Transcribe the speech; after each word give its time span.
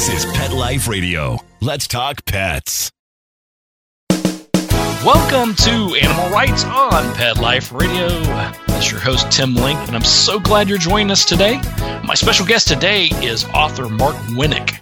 This 0.00 0.24
is 0.24 0.32
Pet 0.32 0.50
Life 0.50 0.88
Radio. 0.88 1.36
Let's 1.60 1.86
talk 1.86 2.24
pets. 2.24 2.90
Welcome 5.04 5.54
to 5.56 5.94
Animal 6.00 6.30
Writes 6.30 6.64
on 6.64 7.14
Pet 7.14 7.36
Life 7.36 7.70
Radio. 7.70 8.08
This 8.68 8.86
is 8.86 8.92
your 8.92 9.00
host, 9.00 9.30
Tim 9.30 9.54
Link, 9.54 9.78
and 9.88 9.94
I'm 9.94 10.02
so 10.02 10.40
glad 10.40 10.70
you're 10.70 10.78
joining 10.78 11.10
us 11.10 11.26
today. 11.26 11.60
My 12.02 12.14
special 12.14 12.46
guest 12.46 12.66
today 12.66 13.10
is 13.22 13.44
author 13.52 13.90
Mark 13.90 14.16
Winnick, 14.30 14.80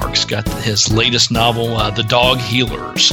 Mark's 0.00 0.24
got 0.24 0.48
his 0.62 0.90
latest 0.90 1.30
novel, 1.30 1.76
uh, 1.76 1.90
The 1.90 2.02
Dog 2.02 2.38
Healers 2.38 3.12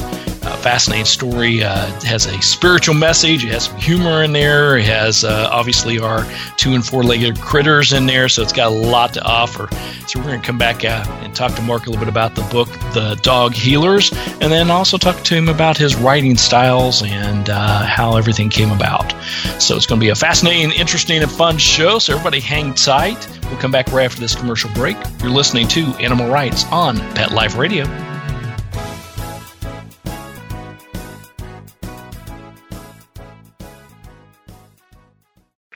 fascinating 0.57 1.05
story. 1.05 1.63
Uh, 1.63 1.85
has 2.01 2.25
a 2.25 2.41
spiritual 2.41 2.95
message. 2.95 3.45
It 3.45 3.51
has 3.51 3.65
some 3.65 3.77
humor 3.77 4.23
in 4.23 4.33
there. 4.33 4.77
It 4.77 4.85
has 4.85 5.23
uh, 5.23 5.47
obviously 5.51 5.99
our 5.99 6.25
two 6.57 6.73
and 6.73 6.85
four 6.85 7.03
legged 7.03 7.39
critters 7.39 7.93
in 7.93 8.05
there. 8.05 8.27
So 8.27 8.41
it's 8.41 8.51
got 8.51 8.67
a 8.67 8.75
lot 8.75 9.13
to 9.13 9.23
offer. 9.23 9.69
So 10.07 10.19
we're 10.19 10.25
going 10.25 10.41
to 10.41 10.45
come 10.45 10.57
back 10.57 10.83
uh, 10.83 11.05
and 11.21 11.33
talk 11.35 11.53
to 11.55 11.61
Mark 11.61 11.85
a 11.85 11.89
little 11.89 12.03
bit 12.03 12.09
about 12.09 12.35
the 12.35 12.41
book, 12.43 12.67
The 12.93 13.17
Dog 13.21 13.53
Healers, 13.53 14.11
and 14.41 14.51
then 14.51 14.69
also 14.69 14.97
talk 14.97 15.23
to 15.23 15.35
him 15.35 15.47
about 15.47 15.77
his 15.77 15.95
writing 15.95 16.35
styles 16.35 17.03
and 17.03 17.49
uh, 17.49 17.85
how 17.85 18.17
everything 18.17 18.49
came 18.49 18.71
about. 18.71 19.13
So 19.61 19.75
it's 19.75 19.85
going 19.85 20.01
to 20.01 20.05
be 20.05 20.09
a 20.09 20.15
fascinating, 20.15 20.71
interesting, 20.71 21.21
and 21.21 21.31
fun 21.31 21.57
show. 21.57 21.99
So 21.99 22.13
everybody 22.13 22.39
hang 22.39 22.73
tight. 22.73 23.25
We'll 23.49 23.59
come 23.59 23.71
back 23.71 23.91
right 23.91 24.05
after 24.05 24.19
this 24.19 24.35
commercial 24.35 24.69
break. 24.73 24.97
You're 25.21 25.31
listening 25.31 25.67
to 25.69 25.85
Animal 25.99 26.29
Writes 26.29 26.65
on 26.71 26.97
Pet 27.15 27.31
Life 27.31 27.57
Radio. 27.57 27.85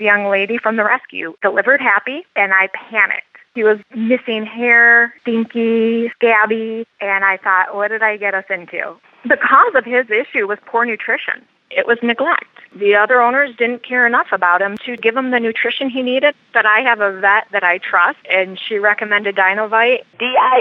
the 0.01 0.05
young 0.05 0.25
lady 0.25 0.57
from 0.57 0.77
the 0.77 0.83
rescue 0.83 1.35
delivered 1.43 1.79
happy, 1.79 2.25
and 2.35 2.53
I 2.53 2.67
panicked. 2.73 3.37
He 3.53 3.63
was 3.63 3.77
missing 3.95 4.45
hair, 4.45 5.13
stinky, 5.21 6.09
scabby, 6.15 6.87
and 6.99 7.23
I 7.23 7.37
thought, 7.37 7.75
what 7.75 7.89
did 7.89 8.01
I 8.01 8.17
get 8.17 8.33
us 8.33 8.45
into? 8.49 8.95
The 9.25 9.37
cause 9.37 9.75
of 9.75 9.85
his 9.85 10.09
issue 10.09 10.47
was 10.47 10.57
poor 10.65 10.85
nutrition. 10.85 11.45
It 11.69 11.85
was 11.85 11.99
neglect. 12.01 12.45
The 12.75 12.95
other 12.95 13.21
owners 13.21 13.55
didn't 13.57 13.83
care 13.83 14.07
enough 14.07 14.27
about 14.31 14.61
him 14.61 14.77
to 14.85 14.95
give 14.95 15.15
him 15.15 15.31
the 15.31 15.39
nutrition 15.39 15.89
he 15.89 16.01
needed. 16.01 16.35
But 16.53 16.65
I 16.65 16.79
have 16.81 17.01
a 17.01 17.19
vet 17.19 17.47
that 17.51 17.63
I 17.63 17.79
trust, 17.79 18.19
and 18.29 18.59
she 18.59 18.79
recommended 18.79 19.35
Dinovite. 19.35 20.05
D-I-N-O-V-I-T-E 20.19 20.59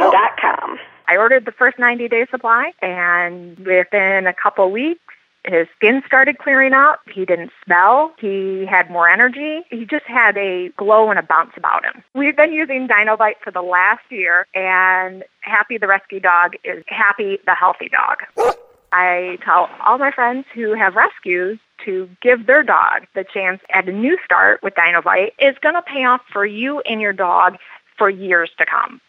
oh. 0.00 0.10
dot 0.10 0.36
com. 0.40 0.78
I 1.06 1.16
ordered 1.16 1.44
the 1.44 1.52
first 1.52 1.78
90 1.78 2.08
day 2.08 2.26
supply, 2.30 2.72
and 2.80 3.58
within 3.58 4.26
a 4.26 4.32
couple 4.32 4.70
weeks, 4.70 5.00
his 5.44 5.66
skin 5.76 6.02
started 6.06 6.38
clearing 6.38 6.74
up. 6.74 7.00
He 7.12 7.24
didn't 7.24 7.50
smell. 7.64 8.12
He 8.20 8.66
had 8.66 8.90
more 8.90 9.08
energy. 9.08 9.62
He 9.70 9.86
just 9.86 10.04
had 10.04 10.36
a 10.36 10.68
glow 10.76 11.10
and 11.10 11.18
a 11.18 11.22
bounce 11.22 11.52
about 11.56 11.84
him. 11.84 12.02
We've 12.14 12.36
been 12.36 12.52
using 12.52 12.86
Dinovite 12.86 13.40
for 13.42 13.50
the 13.50 13.62
last 13.62 14.02
year, 14.10 14.46
and 14.54 15.24
Happy 15.40 15.78
the 15.78 15.86
rescue 15.86 16.20
dog 16.20 16.54
is 16.62 16.84
Happy 16.86 17.38
the 17.46 17.54
healthy 17.54 17.88
dog. 17.88 18.54
I 18.92 19.38
tell 19.44 19.68
all 19.84 19.98
my 19.98 20.10
friends 20.10 20.46
who 20.54 20.74
have 20.74 20.94
rescues 20.96 21.58
to 21.84 22.08
give 22.20 22.46
their 22.46 22.62
dog 22.62 23.06
the 23.14 23.24
chance 23.24 23.60
at 23.72 23.88
a 23.88 23.92
new 23.92 24.18
start 24.24 24.62
with 24.62 24.74
Dinovite 24.74 25.32
is 25.38 25.56
going 25.62 25.74
to 25.74 25.82
pay 25.82 26.04
off 26.04 26.20
for 26.32 26.44
you 26.44 26.80
and 26.80 27.00
your 27.00 27.12
dog 27.12 27.56
for 27.96 28.10
years 28.10 28.50
to 28.58 28.66
come. 28.66 29.00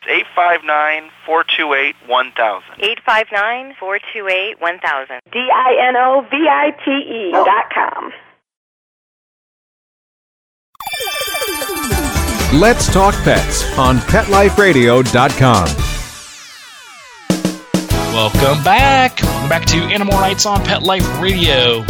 859-428-1000. 1.27 2.61
859-428-1000. 3.79 5.19
D-I-N-O-V-I-T-E 5.31 7.31
dot 7.31 7.65
com. 7.73 8.11
Let's 12.53 12.91
Talk 12.91 13.15
Pets 13.23 13.77
on 13.77 13.97
PetLifeRadio.com. 13.99 15.90
Welcome 18.11 18.61
back. 18.61 19.21
Welcome 19.21 19.47
back 19.47 19.65
to 19.67 19.77
Animal 19.77 20.19
Writes 20.19 20.45
on 20.45 20.61
Pet 20.65 20.83
Life 20.83 21.21
Radio. 21.21 21.81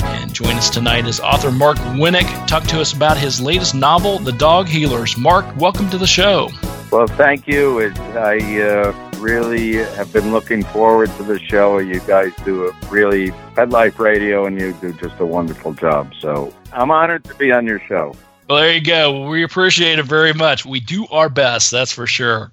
And 0.00 0.34
join 0.34 0.56
us 0.56 0.70
tonight 0.70 1.06
is 1.06 1.20
author 1.20 1.52
Mark 1.52 1.78
Winnick. 1.78 2.26
Talk 2.48 2.64
to 2.64 2.80
us 2.80 2.92
about 2.92 3.16
his 3.16 3.40
latest 3.40 3.76
novel, 3.76 4.18
The 4.18 4.32
Dog 4.32 4.66
Healers. 4.66 5.16
Mark, 5.16 5.46
welcome 5.56 5.88
to 5.90 5.96
the 5.96 6.06
show. 6.06 6.50
Well, 6.90 7.06
thank 7.06 7.46
you. 7.46 7.78
It, 7.78 7.96
I 8.00 8.60
uh, 8.60 9.10
really 9.18 9.74
have 9.74 10.12
been 10.12 10.32
looking 10.32 10.64
forward 10.64 11.10
to 11.16 11.22
the 11.22 11.38
show. 11.38 11.78
You 11.78 12.00
guys 12.00 12.32
do 12.44 12.66
a 12.66 12.72
really 12.88 13.30
Pet 13.54 13.70
Life 13.70 14.00
Radio, 14.00 14.46
and 14.46 14.60
you 14.60 14.72
do 14.80 14.92
just 14.94 15.20
a 15.20 15.26
wonderful 15.26 15.74
job. 15.74 16.12
So 16.18 16.52
I'm 16.72 16.90
honored 16.90 17.22
to 17.26 17.34
be 17.36 17.52
on 17.52 17.66
your 17.66 17.78
show. 17.86 18.16
Well, 18.48 18.58
there 18.58 18.72
you 18.72 18.80
go. 18.80 19.28
We 19.28 19.44
appreciate 19.44 20.00
it 20.00 20.06
very 20.06 20.32
much. 20.32 20.66
We 20.66 20.80
do 20.80 21.06
our 21.12 21.28
best, 21.28 21.70
that's 21.70 21.92
for 21.92 22.08
sure. 22.08 22.50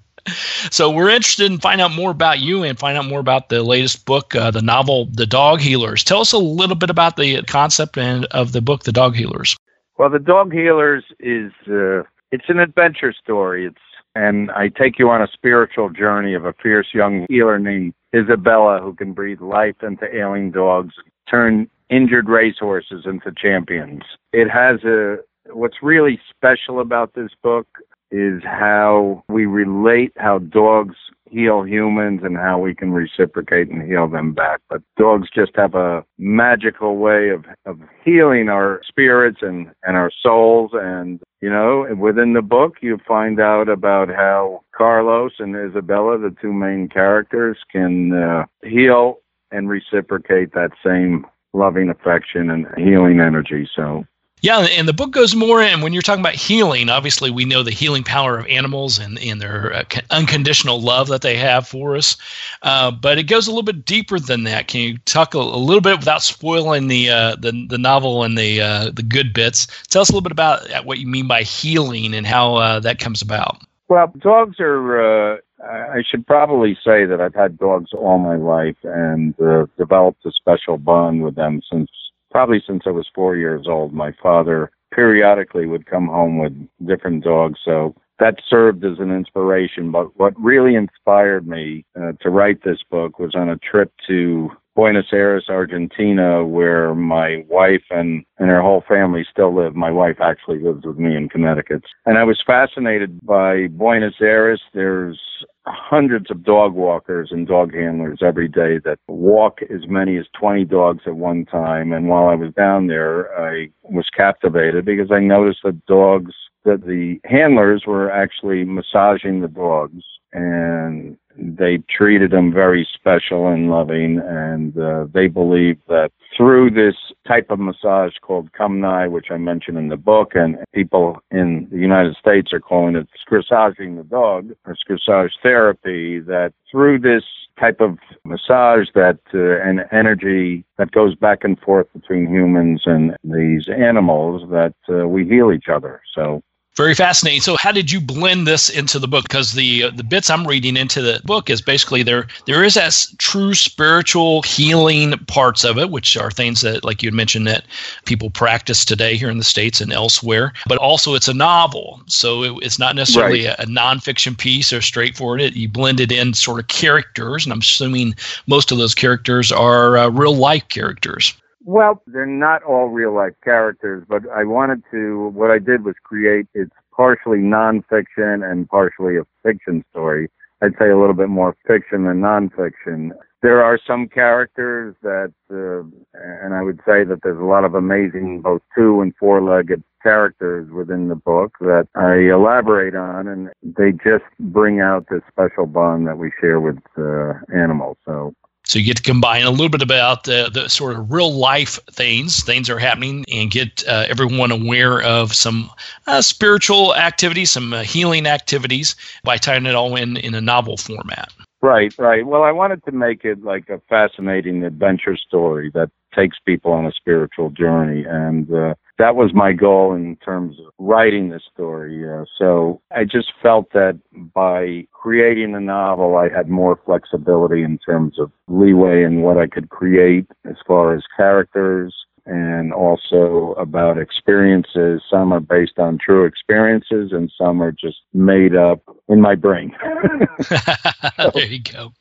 So 0.70 0.90
we're 0.90 1.10
interested 1.10 1.50
in 1.50 1.58
finding 1.58 1.84
out 1.84 1.92
more 1.92 2.10
about 2.10 2.40
you 2.40 2.62
and 2.62 2.78
find 2.78 2.98
out 2.98 3.06
more 3.06 3.20
about 3.20 3.48
the 3.48 3.62
latest 3.62 4.04
book, 4.04 4.34
uh, 4.34 4.50
the 4.50 4.62
novel, 4.62 5.06
The 5.12 5.26
Dog 5.26 5.60
Healers. 5.60 6.04
Tell 6.04 6.20
us 6.20 6.32
a 6.32 6.38
little 6.38 6.76
bit 6.76 6.90
about 6.90 7.16
the 7.16 7.42
concept 7.42 7.96
and 7.96 8.24
of 8.26 8.52
the 8.52 8.60
book, 8.60 8.84
The 8.84 8.92
Dog 8.92 9.14
Healers. 9.14 9.56
Well, 9.98 10.10
The 10.10 10.18
Dog 10.18 10.52
Healers 10.52 11.04
is 11.20 11.52
uh, 11.68 12.02
it's 12.32 12.48
an 12.48 12.58
adventure 12.58 13.12
story. 13.12 13.66
It's 13.66 13.78
and 14.14 14.50
I 14.52 14.68
take 14.68 14.98
you 14.98 15.10
on 15.10 15.20
a 15.20 15.28
spiritual 15.30 15.90
journey 15.90 16.32
of 16.32 16.46
a 16.46 16.54
fierce 16.54 16.88
young 16.94 17.26
healer 17.28 17.58
named 17.58 17.92
Isabella 18.14 18.80
who 18.80 18.94
can 18.94 19.12
breathe 19.12 19.42
life 19.42 19.76
into 19.82 20.06
ailing 20.14 20.52
dogs, 20.52 20.94
turn 21.28 21.68
injured 21.90 22.26
racehorses 22.28 23.04
into 23.04 23.30
champions. 23.36 24.02
It 24.32 24.48
has 24.48 24.82
a 24.84 25.18
what's 25.52 25.82
really 25.82 26.18
special 26.30 26.80
about 26.80 27.14
this 27.14 27.30
book 27.42 27.66
is 28.10 28.42
how 28.44 29.24
we 29.28 29.46
relate 29.46 30.12
how 30.16 30.38
dogs 30.38 30.96
heal 31.28 31.62
humans 31.62 32.20
and 32.22 32.36
how 32.36 32.58
we 32.58 32.74
can 32.74 32.92
reciprocate 32.92 33.68
and 33.68 33.82
heal 33.82 34.08
them 34.08 34.32
back. 34.32 34.60
But 34.68 34.82
dogs 34.96 35.28
just 35.34 35.52
have 35.56 35.74
a 35.74 36.04
magical 36.18 36.96
way 36.96 37.30
of, 37.30 37.44
of 37.64 37.80
healing 38.04 38.48
our 38.48 38.80
spirits 38.86 39.38
and, 39.42 39.70
and 39.82 39.96
our 39.96 40.10
souls. 40.22 40.70
And, 40.74 41.20
you 41.40 41.50
know, 41.50 41.86
within 41.98 42.32
the 42.32 42.42
book, 42.42 42.76
you 42.80 42.98
find 43.06 43.40
out 43.40 43.68
about 43.68 44.08
how 44.08 44.62
Carlos 44.74 45.32
and 45.38 45.56
Isabella, 45.56 46.18
the 46.18 46.34
two 46.40 46.52
main 46.52 46.88
characters, 46.88 47.58
can 47.70 48.12
uh, 48.12 48.44
heal 48.62 49.18
and 49.50 49.68
reciprocate 49.68 50.52
that 50.52 50.70
same 50.84 51.26
loving 51.52 51.88
affection 51.88 52.50
and 52.50 52.66
healing 52.76 53.20
energy. 53.20 53.68
So 53.74 54.04
yeah, 54.42 54.60
and 54.60 54.86
the 54.86 54.92
book 54.92 55.12
goes 55.12 55.34
more, 55.34 55.62
in 55.62 55.80
when 55.80 55.92
you're 55.92 56.02
talking 56.02 56.20
about 56.20 56.34
healing, 56.34 56.90
obviously 56.90 57.30
we 57.30 57.46
know 57.46 57.62
the 57.62 57.70
healing 57.70 58.04
power 58.04 58.38
of 58.38 58.46
animals 58.46 58.98
and, 58.98 59.18
and 59.18 59.40
their 59.40 59.72
uh, 59.72 59.84
unconditional 60.10 60.80
love 60.80 61.08
that 61.08 61.22
they 61.22 61.36
have 61.36 61.66
for 61.66 61.96
us. 61.96 62.16
Uh, 62.62 62.90
but 62.90 63.18
it 63.18 63.24
goes 63.24 63.46
a 63.46 63.50
little 63.50 63.62
bit 63.62 63.84
deeper 63.86 64.20
than 64.20 64.44
that. 64.44 64.68
Can 64.68 64.82
you 64.82 64.98
talk 64.98 65.34
a, 65.34 65.38
a 65.38 65.40
little 65.40 65.80
bit 65.80 65.98
without 65.98 66.22
spoiling 66.22 66.88
the 66.88 67.08
uh, 67.08 67.36
the, 67.36 67.66
the 67.68 67.78
novel 67.78 68.24
and 68.24 68.36
the 68.36 68.60
uh, 68.60 68.90
the 68.90 69.02
good 69.02 69.32
bits? 69.32 69.66
Tell 69.88 70.02
us 70.02 70.10
a 70.10 70.12
little 70.12 70.22
bit 70.22 70.32
about 70.32 70.70
uh, 70.70 70.82
what 70.82 70.98
you 70.98 71.06
mean 71.06 71.26
by 71.26 71.42
healing 71.42 72.14
and 72.14 72.26
how 72.26 72.56
uh, 72.56 72.78
that 72.80 72.98
comes 72.98 73.22
about. 73.22 73.62
Well, 73.88 74.12
dogs 74.18 74.56
are. 74.60 75.40
I 75.64 76.02
should 76.08 76.26
probably 76.26 76.74
say 76.84 77.06
that 77.06 77.20
I've 77.20 77.34
had 77.34 77.58
dogs 77.58 77.90
all 77.94 78.18
my 78.18 78.36
life 78.36 78.76
and 78.84 79.34
developed 79.78 80.24
a 80.26 80.30
special 80.30 80.76
bond 80.76 81.24
with 81.24 81.34
them 81.34 81.62
since 81.72 81.90
probably 82.30 82.62
since 82.66 82.82
I 82.86 82.90
was 82.90 83.08
four 83.14 83.36
years 83.36 83.66
old. 83.68 83.92
My 83.92 84.12
father 84.22 84.70
periodically 84.92 85.66
would 85.66 85.86
come 85.86 86.06
home 86.06 86.38
with 86.38 86.52
different 86.86 87.24
dogs, 87.24 87.58
so 87.64 87.94
that 88.18 88.36
served 88.48 88.84
as 88.84 88.98
an 88.98 89.10
inspiration. 89.10 89.90
But 89.90 90.16
what 90.18 90.38
really 90.40 90.74
inspired 90.74 91.46
me 91.46 91.84
uh, 92.00 92.12
to 92.20 92.30
write 92.30 92.62
this 92.64 92.82
book 92.90 93.18
was 93.18 93.34
on 93.34 93.48
a 93.48 93.58
trip 93.58 93.92
to 94.06 94.50
Buenos 94.76 95.06
Aires, 95.10 95.46
Argentina, 95.48 96.44
where 96.44 96.94
my 96.94 97.42
wife 97.48 97.82
and, 97.90 98.24
and 98.38 98.50
her 98.50 98.60
whole 98.60 98.84
family 98.86 99.24
still 99.28 99.56
live. 99.56 99.74
My 99.74 99.90
wife 99.90 100.18
actually 100.20 100.58
lives 100.60 100.84
with 100.84 100.98
me 100.98 101.16
in 101.16 101.30
Connecticut. 101.30 101.82
And 102.04 102.18
I 102.18 102.24
was 102.24 102.42
fascinated 102.46 103.18
by 103.24 103.68
Buenos 103.68 104.20
Aires. 104.20 104.60
There's 104.74 105.18
hundreds 105.64 106.30
of 106.30 106.44
dog 106.44 106.74
walkers 106.74 107.30
and 107.32 107.48
dog 107.48 107.74
handlers 107.74 108.20
every 108.22 108.48
day 108.48 108.78
that 108.84 108.98
walk 109.08 109.60
as 109.62 109.88
many 109.88 110.18
as 110.18 110.26
20 110.38 110.66
dogs 110.66 111.04
at 111.06 111.16
one 111.16 111.46
time. 111.46 111.94
And 111.94 112.08
while 112.08 112.28
I 112.28 112.34
was 112.34 112.52
down 112.52 112.86
there, 112.86 113.34
I 113.40 113.70
was 113.82 114.06
captivated 114.14 114.84
because 114.84 115.10
I 115.10 115.20
noticed 115.20 115.60
that 115.64 115.86
dogs, 115.86 116.34
that 116.66 116.82
the 116.82 117.18
handlers 117.24 117.84
were 117.86 118.10
actually 118.10 118.64
massaging 118.64 119.40
the 119.40 119.48
dogs 119.48 120.02
and 120.32 121.16
they 121.38 121.78
treated 121.90 122.30
them 122.30 122.52
very 122.52 122.86
special 122.94 123.48
and 123.48 123.70
loving, 123.70 124.20
and 124.24 124.76
uh, 124.78 125.06
they 125.12 125.28
believe 125.28 125.78
that 125.88 126.10
through 126.36 126.70
this 126.70 126.94
type 127.26 127.50
of 127.50 127.58
massage 127.58 128.12
called 128.20 128.52
Kumnai, 128.52 129.10
which 129.10 129.26
I 129.30 129.36
mentioned 129.36 129.78
in 129.78 129.88
the 129.88 129.96
book, 129.96 130.32
and 130.34 130.56
people 130.74 131.18
in 131.30 131.68
the 131.70 131.78
United 131.78 132.16
States 132.16 132.52
are 132.52 132.60
calling 132.60 132.96
it 132.96 133.08
scrissaging 133.26 133.96
the 133.96 134.04
dog 134.04 134.52
or 134.64 134.76
scrissage 134.76 135.30
therapy, 135.42 136.20
that 136.20 136.52
through 136.70 137.00
this 137.00 137.24
type 137.58 137.80
of 137.80 137.98
massage 138.24 138.88
that 138.94 139.18
uh, 139.32 139.66
and 139.66 139.84
energy 139.92 140.64
that 140.76 140.90
goes 140.90 141.14
back 141.14 141.42
and 141.42 141.58
forth 141.60 141.86
between 141.94 142.26
humans 142.26 142.82
and 142.84 143.16
these 143.24 143.68
animals 143.68 144.48
that 144.50 144.74
uh, 144.90 145.08
we 145.08 145.26
heal 145.26 145.52
each 145.52 145.68
other. 145.68 146.02
So 146.14 146.42
Very 146.76 146.94
fascinating. 146.94 147.40
So, 147.40 147.56
how 147.58 147.72
did 147.72 147.90
you 147.90 148.02
blend 148.02 148.46
this 148.46 148.68
into 148.68 148.98
the 148.98 149.08
book? 149.08 149.24
Because 149.24 149.54
the 149.54 149.84
uh, 149.84 149.90
the 149.90 150.04
bits 150.04 150.28
I'm 150.28 150.46
reading 150.46 150.76
into 150.76 151.00
the 151.00 151.22
book 151.24 151.48
is 151.48 151.62
basically 151.62 152.02
there 152.02 152.26
there 152.44 152.62
is 152.62 152.74
that 152.74 153.06
true 153.16 153.54
spiritual 153.54 154.42
healing 154.42 155.12
parts 155.26 155.64
of 155.64 155.78
it, 155.78 155.90
which 155.90 156.18
are 156.18 156.30
things 156.30 156.60
that, 156.60 156.84
like 156.84 157.02
you 157.02 157.10
mentioned, 157.12 157.46
that 157.46 157.64
people 158.04 158.28
practice 158.28 158.84
today 158.84 159.16
here 159.16 159.30
in 159.30 159.38
the 159.38 159.44
states 159.44 159.80
and 159.80 159.90
elsewhere. 159.90 160.52
But 160.68 160.76
also, 160.76 161.14
it's 161.14 161.28
a 161.28 161.34
novel, 161.34 162.02
so 162.08 162.42
it, 162.42 162.52
it's 162.62 162.78
not 162.78 162.94
necessarily 162.94 163.46
right. 163.46 163.58
a, 163.58 163.62
a 163.62 163.66
nonfiction 163.66 164.36
piece 164.36 164.70
or 164.70 164.82
straightforward. 164.82 165.40
It 165.40 165.56
you 165.56 165.70
blend 165.70 165.98
it 165.98 166.12
in 166.12 166.34
sort 166.34 166.60
of 166.60 166.68
characters, 166.68 167.46
and 167.46 167.54
I'm 167.54 167.60
assuming 167.60 168.14
most 168.46 168.70
of 168.70 168.76
those 168.76 168.94
characters 168.94 169.50
are 169.50 169.96
uh, 169.96 170.08
real 170.10 170.36
life 170.36 170.68
characters. 170.68 171.32
Well, 171.66 172.00
they're 172.06 172.26
not 172.26 172.62
all 172.62 172.86
real 172.90 173.12
life 173.12 173.32
characters, 173.42 174.04
but 174.08 174.22
I 174.30 174.44
wanted 174.44 174.84
to, 174.92 175.30
what 175.34 175.50
I 175.50 175.58
did 175.58 175.84
was 175.84 175.96
create, 176.04 176.46
it's 176.54 176.70
partially 176.94 177.38
nonfiction 177.38 178.48
and 178.48 178.68
partially 178.68 179.16
a 179.16 179.24
fiction 179.42 179.84
story. 179.90 180.30
I'd 180.62 180.78
say 180.78 180.90
a 180.90 180.96
little 180.96 181.12
bit 181.12 181.28
more 181.28 181.56
fiction 181.66 182.04
than 182.04 182.20
nonfiction. 182.20 183.10
There 183.42 183.64
are 183.64 183.80
some 183.84 184.06
characters 184.06 184.94
that, 185.02 185.32
uh, 185.50 185.82
and 186.14 186.54
I 186.54 186.62
would 186.62 186.78
say 186.86 187.02
that 187.02 187.18
there's 187.24 187.40
a 187.40 187.44
lot 187.44 187.64
of 187.64 187.74
amazing 187.74 188.42
both 188.42 188.62
two 188.72 189.00
and 189.00 189.12
four 189.18 189.42
legged 189.42 189.82
characters 190.04 190.70
within 190.70 191.08
the 191.08 191.16
book 191.16 191.56
that 191.58 191.88
I 191.96 192.32
elaborate 192.32 192.94
on, 192.94 193.26
and 193.26 193.50
they 193.60 193.90
just 193.90 194.24
bring 194.38 194.78
out 194.78 195.06
this 195.10 195.22
special 195.28 195.66
bond 195.66 196.06
that 196.06 196.16
we 196.16 196.30
share 196.40 196.60
with 196.60 196.78
uh, 196.96 197.32
animals. 197.52 197.96
So 198.04 198.34
so 198.66 198.80
you 198.80 198.84
get 198.84 198.96
to 198.96 199.02
combine 199.02 199.44
a 199.44 199.50
little 199.50 199.68
bit 199.68 199.80
about 199.80 200.24
the, 200.24 200.50
the 200.52 200.68
sort 200.68 200.96
of 200.96 201.10
real 201.10 201.32
life 201.32 201.78
things, 201.92 202.42
things 202.42 202.68
are 202.68 202.80
happening, 202.80 203.24
and 203.32 203.50
get 203.50 203.86
uh, 203.86 204.06
everyone 204.08 204.50
aware 204.50 205.00
of 205.02 205.32
some 205.32 205.70
uh, 206.08 206.20
spiritual 206.20 206.94
activities, 206.96 207.50
some 207.50 207.72
uh, 207.72 207.82
healing 207.82 208.26
activities 208.26 208.96
by 209.22 209.36
tying 209.36 209.66
it 209.66 209.76
all 209.76 209.94
in 209.94 210.16
in 210.16 210.34
a 210.34 210.40
novel 210.40 210.76
format. 210.76 211.32
Right, 211.62 211.96
right. 211.96 212.26
Well, 212.26 212.42
I 212.42 212.52
wanted 212.52 212.84
to 212.84 212.92
make 212.92 213.24
it 213.24 213.42
like 213.42 213.70
a 213.70 213.80
fascinating 213.88 214.64
adventure 214.64 215.16
story 215.16 215.70
that 215.74 215.90
takes 216.16 216.38
people 216.44 216.72
on 216.72 216.86
a 216.86 216.92
spiritual 216.92 217.50
journey, 217.50 218.04
and 218.08 218.52
uh, 218.52 218.74
that 218.98 219.16
was 219.16 219.32
my 219.34 219.52
goal 219.52 219.94
in 219.94 220.16
terms 220.16 220.56
of 220.58 220.72
writing 220.78 221.28
the 221.28 221.40
story. 221.52 222.08
Uh, 222.08 222.24
so 222.38 222.80
I 222.94 223.04
just 223.04 223.32
felt 223.42 223.72
that 223.72 223.98
by 224.34 224.86
creating 224.92 225.54
a 225.54 225.60
novel, 225.60 226.16
I 226.16 226.28
had 226.34 226.48
more 226.48 226.80
flexibility 226.84 227.62
in 227.62 227.78
terms 227.78 228.18
of 228.18 228.32
leeway 228.48 229.04
in 229.04 229.20
what 229.20 229.36
I 229.36 229.46
could 229.46 229.68
create 229.68 230.26
as 230.48 230.56
far 230.66 230.94
as 230.94 231.02
characters 231.16 231.94
and 232.26 232.72
also 232.72 233.54
about 233.56 233.98
experiences. 233.98 235.00
Some 235.08 235.32
are 235.32 235.40
based 235.40 235.78
on 235.78 235.98
true 235.98 236.24
experiences 236.24 237.12
and 237.12 237.30
some 237.38 237.62
are 237.62 237.72
just 237.72 237.98
made 238.12 238.56
up 238.56 238.80
in 239.08 239.20
my 239.20 239.36
brain. 239.36 239.76
there 241.34 241.46
you 241.46 241.60
go. 241.60 241.92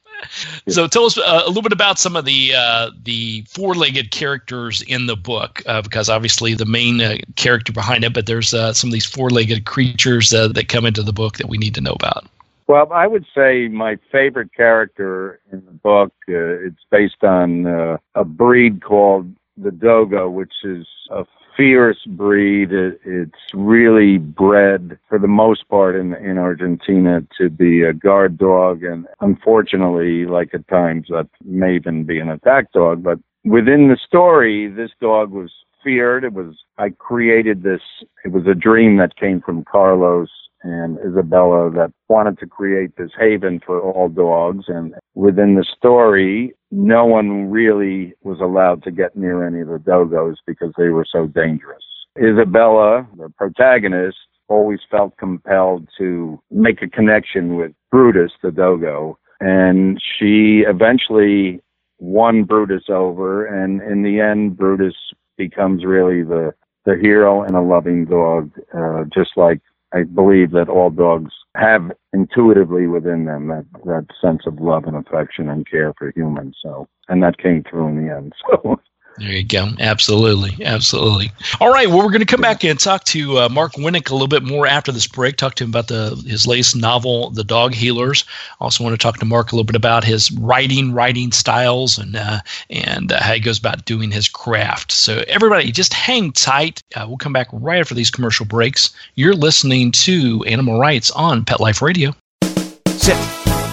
So 0.67 0.87
tell 0.87 1.05
us 1.05 1.17
uh, 1.17 1.43
a 1.45 1.47
little 1.47 1.61
bit 1.61 1.71
about 1.71 1.99
some 1.99 2.15
of 2.15 2.25
the 2.25 2.53
uh, 2.55 2.91
the 3.03 3.41
four-legged 3.49 4.11
characters 4.11 4.81
in 4.81 5.05
the 5.05 5.15
book, 5.15 5.61
uh, 5.65 5.81
because 5.81 6.09
obviously 6.09 6.53
the 6.53 6.65
main 6.65 7.01
uh, 7.01 7.17
character 7.35 7.71
behind 7.71 8.03
it, 8.03 8.13
but 8.13 8.25
there's 8.25 8.53
uh, 8.53 8.73
some 8.73 8.89
of 8.89 8.93
these 8.93 9.05
four-legged 9.05 9.65
creatures 9.65 10.33
uh, 10.33 10.47
that 10.49 10.67
come 10.67 10.85
into 10.85 11.03
the 11.03 11.13
book 11.13 11.37
that 11.37 11.47
we 11.47 11.57
need 11.57 11.75
to 11.75 11.81
know 11.81 11.93
about. 11.93 12.25
Well, 12.67 12.91
I 12.91 13.05
would 13.05 13.25
say 13.35 13.67
my 13.67 13.97
favorite 14.11 14.51
character 14.53 15.39
in 15.51 15.63
the 15.65 15.71
book 15.71 16.13
it's 16.27 16.83
based 16.89 17.23
on 17.23 17.67
a 18.15 18.23
breed 18.25 18.81
called 18.81 19.31
the 19.57 19.71
Dogo, 19.71 20.29
which 20.29 20.53
is 20.63 20.87
a 21.11 21.25
fierce 21.55 22.03
breed. 22.05 22.71
It, 22.71 22.99
it's 23.05 23.53
really 23.53 24.17
bred, 24.17 24.97
for 25.07 25.19
the 25.19 25.27
most 25.27 25.67
part, 25.69 25.95
in 25.95 26.13
in 26.15 26.37
Argentina 26.37 27.21
to 27.37 27.49
be 27.49 27.83
a 27.83 27.93
guard 27.93 28.37
dog, 28.37 28.83
and 28.83 29.07
unfortunately, 29.21 30.25
like 30.25 30.53
at 30.53 30.67
times, 30.67 31.07
that 31.09 31.27
may 31.43 31.75
even 31.75 32.03
be 32.03 32.19
an 32.19 32.29
attack 32.29 32.71
dog. 32.71 33.03
But 33.03 33.19
within 33.43 33.87
the 33.87 33.97
story, 34.05 34.67
this 34.67 34.91
dog 34.99 35.31
was 35.31 35.51
feared. 35.83 36.23
It 36.23 36.33
was 36.33 36.55
I 36.77 36.89
created 36.89 37.63
this. 37.63 37.81
It 38.23 38.31
was 38.31 38.47
a 38.47 38.55
dream 38.55 38.97
that 38.97 39.15
came 39.15 39.41
from 39.41 39.63
Carlos 39.63 40.29
and 40.65 40.97
Isabella 40.99 41.69
that 41.71 41.93
wanted 42.09 42.39
to 42.39 42.47
create 42.47 42.97
this 42.97 43.11
haven 43.17 43.61
for 43.65 43.79
all 43.79 44.09
dogs. 44.09 44.65
And 44.67 44.95
within 45.13 45.55
the 45.55 45.65
story, 45.77 46.53
no 46.71 47.05
one 47.05 47.51
really 47.51 48.13
was 48.23 48.39
allowed 48.41 48.83
to 48.83 48.91
get 48.91 49.15
near 49.15 49.45
any 49.45 49.61
of 49.61 49.67
the 49.67 49.77
dogos 49.77 50.37
because 50.47 50.73
they 50.77 50.89
were 50.89 51.05
so 51.09 51.27
dangerous. 51.27 51.83
Isabella, 52.17 53.07
the 53.17 53.29
protagonist, 53.37 54.17
always 54.47 54.79
felt 54.89 55.17
compelled 55.17 55.87
to 55.97 56.39
make 56.51 56.81
a 56.81 56.89
connection 56.89 57.55
with 57.55 57.71
Brutus, 57.91 58.31
the 58.41 58.51
dogo, 58.51 59.17
and 59.39 60.01
she 60.17 60.63
eventually 60.67 61.61
won 61.99 62.43
Brutus 62.43 62.83
over, 62.89 63.45
and 63.45 63.81
in 63.81 64.03
the 64.03 64.19
end, 64.19 64.57
Brutus 64.57 64.95
becomes 65.37 65.83
really 65.83 66.23
the 66.23 66.53
the 66.85 66.95
hero 67.01 67.41
and 67.41 67.55
a 67.55 67.61
loving 67.61 68.05
dog, 68.05 68.51
uh, 68.71 69.05
just 69.11 69.31
like 69.35 69.59
I 69.93 70.03
believe 70.03 70.51
that 70.51 70.69
all 70.69 70.89
dogs 70.89 71.31
have 71.55 71.91
intuitively 72.13 72.87
within 72.87 73.25
them 73.25 73.47
that, 73.47 73.65
that 73.85 74.07
sense 74.21 74.41
of 74.45 74.59
love 74.59 74.85
and 74.85 74.95
affection 74.97 75.49
and 75.49 75.69
care 75.69 75.93
for 75.97 76.11
humans. 76.15 76.57
So, 76.61 76.87
and 77.07 77.23
that 77.23 77.37
came 77.37 77.63
through 77.63 77.87
in 77.89 78.05
the 78.05 78.13
end. 78.13 78.33
So, 78.63 78.79
there 79.17 79.31
you 79.31 79.45
go. 79.45 79.69
Absolutely. 79.79 80.63
Absolutely. 80.65 81.31
All 81.61 81.71
right. 81.71 81.87
Well, 81.87 81.99
we're 81.99 82.11
going 82.11 82.19
to 82.19 82.25
come 82.25 82.41
back 82.41 82.65
and 82.65 82.77
talk 82.77 83.05
to 83.05 83.39
uh, 83.39 83.49
Mark 83.49 83.73
Winnick 83.73 84.09
a 84.09 84.13
little 84.13 84.27
bit 84.27 84.43
more 84.43 84.67
after 84.67 84.91
this 84.91 85.07
break. 85.07 85.37
Talk 85.37 85.55
to 85.55 85.63
him 85.63 85.69
about 85.69 85.87
the 85.87 86.21
his 86.27 86.45
latest 86.45 86.75
novel, 86.75 87.29
The 87.29 87.43
Dog 87.43 87.73
Healers. 87.73 88.25
Also, 88.59 88.83
want 88.83 88.93
to 88.93 89.01
talk 89.01 89.17
to 89.19 89.25
Mark 89.25 89.51
a 89.51 89.55
little 89.55 89.65
bit 89.65 89.75
about 89.75 90.03
his 90.03 90.31
writing, 90.33 90.91
writing 90.91 91.31
styles, 91.31 91.97
and 91.97 92.17
uh, 92.17 92.39
and 92.69 93.11
uh, 93.11 93.21
how 93.21 93.33
he 93.33 93.39
goes 93.39 93.57
about 93.57 93.85
doing 93.85 94.11
his 94.11 94.27
craft. 94.27 94.91
So, 94.91 95.23
everybody, 95.27 95.71
just 95.71 95.93
hang 95.93 96.33
tight. 96.33 96.83
Uh, 96.93 97.05
we'll 97.07 97.17
come 97.17 97.33
back 97.33 97.47
right 97.53 97.79
after 97.79 97.95
these 97.95 98.11
commercial 98.11 98.45
breaks. 98.45 98.93
You're 99.15 99.33
listening 99.33 99.93
to 99.93 100.43
Animal 100.45 100.77
Writes 100.77 101.09
on 101.11 101.45
Pet 101.45 101.61
Life 101.61 101.81
Radio. 101.81 102.13
Sit. 102.87 103.17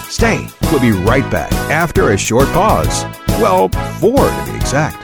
Stay. 0.09 0.47
We'll 0.71 0.79
be 0.79 0.91
right 0.91 1.29
back 1.29 1.51
after 1.69 2.11
a 2.11 2.17
short 2.17 2.47
pause. 2.49 3.03
Well, 3.39 3.67
four 3.99 4.29
to 4.29 4.45
be 4.45 4.55
exact. 4.55 5.03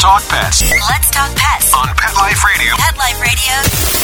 Talk 0.00 0.22
pets 0.30 0.62
Let's 0.62 1.10
talk 1.10 1.30
pets 1.36 1.74
on 1.74 1.86
Pet 1.94 2.14
Life 2.16 2.42
Radio. 2.42 2.72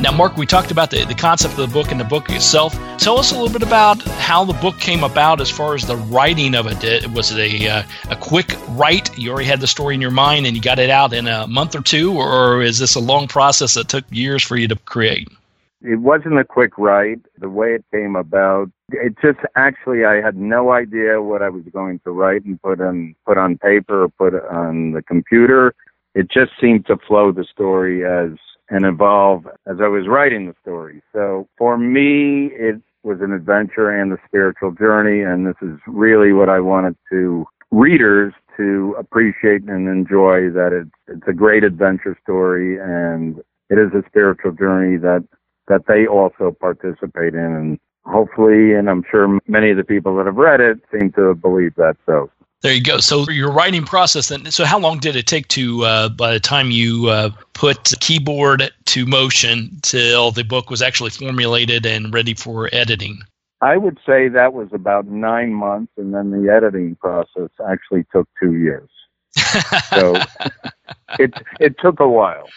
Now, 0.02 0.12
Mark, 0.12 0.38
we 0.38 0.46
talked 0.46 0.72
about 0.72 0.92
the, 0.92 1.06
the 1.06 1.16
concept 1.16 1.58
of 1.58 1.68
the 1.68 1.74
book 1.74 1.92
and 1.92 2.00
the 2.00 2.06
book 2.06 2.30
itself. 2.30 2.74
Tell 2.98 3.18
us 3.18 3.32
a 3.32 3.36
little 3.36 3.52
bit 3.52 3.64
about 3.64 4.02
how 4.04 4.44
the 4.44 4.54
book 4.54 4.78
came 4.80 5.04
about 5.04 5.42
as 5.42 5.50
far 5.50 5.74
as 5.74 5.86
the 5.86 5.96
writing 5.96 6.54
of 6.54 6.68
it. 6.68 7.08
Was 7.12 7.32
it 7.32 7.40
a, 7.40 7.70
uh, 7.70 7.84
a 8.10 8.16
quick 8.16 8.56
write? 8.70 9.18
You 9.18 9.32
already 9.32 9.48
had 9.48 9.62
the 9.62 9.68
story 9.68 9.96
in 9.96 10.02
your 10.02 10.12
mind 10.12 10.46
and 10.46 10.56
you 10.56 10.62
got 10.62 10.80
it 10.80 10.90
out 10.90 11.14
in 11.14 11.28
a 11.28 11.48
month 11.48 11.75
or 11.75 11.82
two, 11.82 12.18
or 12.18 12.62
is 12.62 12.78
this 12.78 12.96
a 12.96 13.00
long 13.00 13.28
process 13.28 13.75
that 13.75 13.88
took 13.88 14.06
years 14.12 14.44
for 14.44 14.58
you 14.58 14.68
to 14.68 14.75
create? 14.75 15.30
it 15.86 15.98
wasn't 15.98 16.40
a 16.40 16.44
quick 16.44 16.78
write. 16.78 17.22
The 17.38 17.50
way 17.50 17.75
it 17.75 17.86
came 17.92 18.16
about, 18.16 18.72
it 18.92 19.16
just 19.22 19.40
actually 19.56 20.04
I 20.04 20.16
had 20.16 20.36
no 20.36 20.72
idea 20.72 21.22
what 21.22 21.42
I 21.42 21.50
was 21.50 21.64
going 21.72 22.00
to 22.00 22.12
write 22.12 22.44
and 22.46 22.62
put 22.62 22.82
on 22.82 23.16
put 23.25 23.38
on 23.38 23.58
paper 23.58 24.04
or 24.04 24.10
put 24.10 24.34
on 24.34 24.92
the 24.92 25.04
computer. 25.04 25.75
It 26.16 26.30
just 26.32 26.52
seemed 26.60 26.88
to 26.88 26.98
flow 27.08 27.32
the 27.32 27.44
story 27.44 28.06
as 28.06 28.38
and 28.69 28.86
evolve 28.86 29.45
as 29.67 29.77
I 29.81 29.88
was 29.88 30.07
writing 30.07 30.48
the 30.48 30.55
story. 30.62 31.01
So 31.13 31.48
for 31.57 31.77
me, 31.77 32.48
it 32.53 32.81
was 33.03 33.19
an 33.22 33.31
adventure 33.31 33.89
and 33.89 34.12
a 34.12 34.17
spiritual 34.25 34.72
journey, 34.72 35.22
and 35.22 35.45
this 35.45 35.55
is 35.62 35.77
really 35.88 36.34
what 36.34 36.50
I 36.50 36.60
wanted 36.60 36.95
to 37.12 37.45
readers 37.72 38.34
to 38.57 38.95
appreciate 38.98 39.63
and 39.63 39.88
enjoy. 39.88 40.50
That 40.50 40.72
it's 40.74 40.91
it's 41.07 41.27
a 41.27 41.34
great 41.34 41.63
adventure 41.63 42.17
story, 42.24 42.79
and 42.79 43.39
it 43.69 43.77
is 43.77 43.91
a 43.93 44.03
spiritual 44.07 44.53
journey 44.53 44.98
that 44.98 45.24
that 45.67 45.84
they 45.88 46.07
also 46.07 46.55
participate 46.60 47.34
in, 47.34 47.39
and 47.39 47.79
hopefully, 48.05 48.74
and 48.74 48.89
I'm 48.89 49.03
sure 49.10 49.39
many 49.48 49.72
of 49.72 49.77
the 49.77 49.84
people 49.84 50.15
that 50.17 50.25
have 50.25 50.36
read 50.36 50.62
it 50.62 50.79
seem 50.91 51.12
to 51.13 51.34
believe 51.36 51.75
that. 51.75 51.98
So 52.05 52.29
there 52.62 52.74
you 52.74 52.81
go. 52.81 53.00
So 53.00 53.29
your 53.29 53.51
writing 53.51 53.83
process 53.83 54.29
then. 54.29 54.50
So 54.51 54.65
how 54.65 54.79
long 54.79 55.00
did 55.00 55.15
it 55.15 55.27
take 55.27 55.47
to, 55.50 55.83
uh, 55.83 56.09
by 56.09 56.33
the 56.33 56.39
time 56.39 56.71
you 56.71 57.09
uh, 57.09 57.29
put 57.53 57.83
the 57.85 57.97
keyboard 57.97 58.71
to 58.85 59.05
motion, 59.05 59.77
till 59.81 60.31
the 60.31 60.43
book 60.43 60.69
was 60.69 60.81
actually 60.81 61.12
formulated 61.12 61.85
and 61.85 62.13
ready 62.13 62.33
for 62.33 62.69
editing? 62.74 63.19
I 63.62 63.77
would 63.77 63.97
say 64.05 64.27
that 64.27 64.53
was 64.53 64.69
about 64.74 65.07
nine 65.07 65.53
months, 65.53 65.93
and 65.97 66.13
then 66.13 66.31
the 66.31 66.51
editing 66.51 66.95
process 66.95 67.50
actually 67.67 68.05
took 68.12 68.27
two 68.41 68.55
years. 68.55 68.89
so 69.93 70.15
it 71.19 71.33
it 71.59 71.75
took 71.79 72.00
a 72.00 72.07
while. 72.07 72.47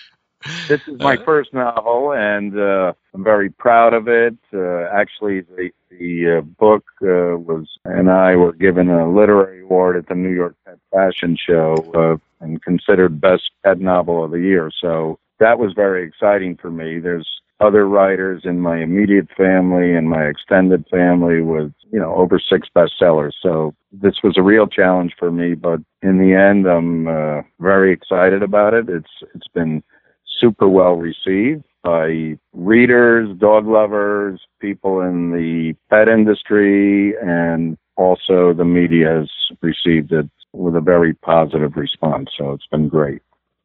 This 0.69 0.81
is 0.87 1.01
my 1.01 1.17
first 1.17 1.53
novel, 1.53 2.13
and 2.13 2.59
uh, 2.59 2.93
I'm 3.13 3.25
very 3.25 3.51
proud 3.51 3.93
of 3.93 4.07
it. 4.09 4.37
Uh, 4.53 4.85
actually, 4.93 5.41
the 5.41 5.71
the 5.91 6.39
uh, 6.39 6.41
book 6.43 6.85
uh, 7.03 7.37
was 7.37 7.67
and 7.85 8.11
I 8.11 8.37
were 8.37 8.53
given 8.53 8.89
a 8.89 9.11
literary 9.11 9.63
award 9.63 9.97
at 9.97 10.09
the 10.09 10.15
New 10.15 10.33
York 10.33 10.55
Pet 10.65 10.79
Fashion 10.93 11.37
Show 11.37 11.75
uh, 11.95 12.45
and 12.45 12.63
considered 12.63 13.21
best 13.21 13.51
pet 13.65 13.81
novel 13.81 14.25
of 14.25 14.31
the 14.31 14.41
year. 14.41 14.71
So 14.81 15.19
that 15.41 15.59
was 15.59 15.73
very 15.73 16.07
exciting 16.07 16.57
for 16.57 16.71
me. 16.71 17.01
There's 17.01 17.29
other 17.61 17.89
writers 17.89 18.43
in 18.45 18.61
my 18.61 18.79
immediate 18.81 19.29
family 19.37 19.95
and 19.95 20.09
my 20.09 20.25
extended 20.27 20.87
family 20.89 21.43
with 21.43 21.73
you 21.91 21.99
know 21.99 22.15
over 22.15 22.39
six 22.39 22.69
bestsellers. 22.75 23.33
So 23.43 23.75
this 23.91 24.23
was 24.23 24.37
a 24.37 24.43
real 24.43 24.67
challenge 24.67 25.15
for 25.19 25.33
me, 25.33 25.55
but 25.55 25.81
in 26.03 26.19
the 26.19 26.35
end, 26.35 26.67
I'm 26.67 27.09
uh, 27.09 27.43
very 27.59 27.93
excited 27.93 28.43
about 28.43 28.75
it. 28.75 28.89
It's 28.89 29.11
it's 29.35 29.49
been 29.49 29.83
super 30.39 30.69
well 30.69 30.95
received 30.95 31.65
by 31.83 32.39
readers, 32.53 33.37
dog 33.39 33.67
lovers, 33.67 34.41
people 34.61 35.01
in 35.01 35.31
the 35.31 35.75
pet 35.91 36.09
industry, 36.09 37.15
and 37.17 37.79
also 37.97 38.53
the 38.53 38.65
media 38.65 39.09
has 39.21 39.31
received 39.63 40.13
it 40.13 40.29
with 40.53 40.77
a 40.77 40.81
very 40.81 41.15
positive 41.15 41.77
response. 41.77 42.31
So 42.37 42.53
it's 42.53 42.67
been 42.67 42.89
great. 42.89 43.23